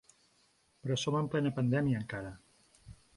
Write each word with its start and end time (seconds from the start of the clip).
Però 0.87 0.95
som 1.01 1.17
en 1.19 1.29
plena 1.35 1.51
pandèmia, 1.59 1.99
encara. 2.05 2.33